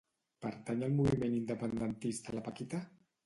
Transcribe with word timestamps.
Pertany 0.45 0.85
al 0.85 0.95
moviment 0.99 1.35
independentista 1.41 2.35
la 2.39 2.45
Paquita? 2.49 2.81